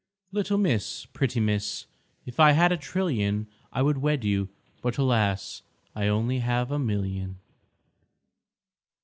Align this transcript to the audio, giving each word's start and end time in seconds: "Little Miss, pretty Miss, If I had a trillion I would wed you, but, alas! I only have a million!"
"Little 0.31 0.57
Miss, 0.57 1.05
pretty 1.05 1.39
Miss, 1.39 1.85
If 2.25 2.39
I 2.39 2.53
had 2.53 2.71
a 2.71 2.75
trillion 2.75 3.45
I 3.71 3.83
would 3.83 3.99
wed 3.99 4.23
you, 4.23 4.49
but, 4.81 4.97
alas! 4.97 5.61
I 5.93 6.07
only 6.07 6.39
have 6.39 6.71
a 6.71 6.79
million!" 6.79 7.37